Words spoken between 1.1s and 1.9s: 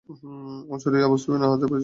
সুফিয়ানের পরিচিত।